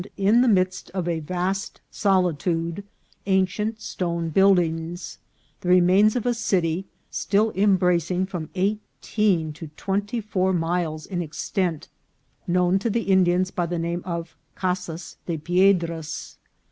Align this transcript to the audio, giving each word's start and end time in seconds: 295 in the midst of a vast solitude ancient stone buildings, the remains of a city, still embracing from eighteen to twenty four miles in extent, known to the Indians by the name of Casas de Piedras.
295 0.03 0.33
in 0.33 0.41
the 0.41 0.47
midst 0.55 0.89
of 0.95 1.07
a 1.07 1.19
vast 1.19 1.79
solitude 1.91 2.83
ancient 3.27 3.79
stone 3.79 4.29
buildings, 4.29 5.19
the 5.59 5.69
remains 5.69 6.15
of 6.15 6.25
a 6.25 6.33
city, 6.33 6.87
still 7.11 7.51
embracing 7.51 8.25
from 8.25 8.49
eighteen 8.55 9.53
to 9.53 9.67
twenty 9.77 10.19
four 10.19 10.53
miles 10.53 11.05
in 11.05 11.21
extent, 11.21 11.87
known 12.47 12.79
to 12.79 12.89
the 12.89 13.01
Indians 13.03 13.51
by 13.51 13.67
the 13.67 13.77
name 13.77 14.01
of 14.03 14.35
Casas 14.55 15.17
de 15.27 15.37
Piedras. 15.37 16.39